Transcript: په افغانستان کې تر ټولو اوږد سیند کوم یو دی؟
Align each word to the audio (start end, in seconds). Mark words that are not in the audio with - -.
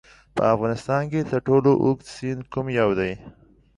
په 0.35 0.43
افغانستان 0.53 1.01
کې 1.11 1.27
تر 1.31 1.39
ټولو 1.47 1.69
اوږد 1.83 2.05
سیند 2.15 2.41
کوم 2.53 2.67
یو 2.79 2.89
دی؟ 2.99 3.11